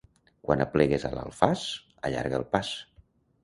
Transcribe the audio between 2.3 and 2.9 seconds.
el pas.